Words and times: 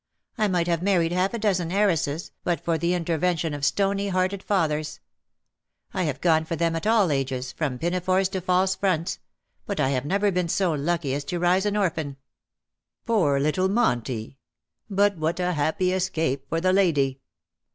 I 0.35 0.47
might 0.47 0.65
have 0.65 0.81
married 0.81 1.11
half 1.11 1.31
a 1.35 1.37
dozen 1.37 1.69
heiresses^ 1.69 2.31
but 2.43 2.59
for 2.65 2.75
the 2.75 2.95
intervention 2.95 3.53
of 3.53 3.63
stony 3.63 4.07
hearted 4.07 4.41
fathers. 4.41 4.99
I 5.93 6.05
have 6.05 6.21
gone 6.21 6.43
for 6.43 6.55
them 6.55 6.75
at 6.75 6.87
all 6.87 7.09
ages^ 7.09 7.53
from 7.53 7.77
pinafores 7.77 8.27
to 8.29 8.41
false 8.41 8.73
fronts; 8.75 9.19
but 9.67 9.79
I 9.79 9.89
have 9.89 10.05
never 10.05 10.31
been 10.31 10.49
so 10.49 10.73
lucky 10.73 11.13
as 11.13 11.23
to 11.25 11.37
rise 11.37 11.67
an 11.67 11.77
orphan.''^'' 11.77 12.15
Poor 13.05 13.39
little 13.39 13.69
Monty! 13.69 14.39
But 14.89 15.17
what 15.17 15.39
a 15.39 15.53
happy 15.53 15.91
escape 15.93 16.47
for 16.49 16.59
the 16.59 16.73
lady.'' 16.73 17.21